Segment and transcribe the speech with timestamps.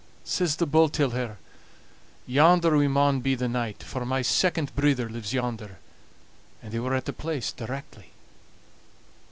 [0.23, 1.37] Says the bull till her:
[2.25, 5.77] "Yonder we maun be the night, for my second brither lives yonder";
[6.59, 8.09] and they were at the place directly.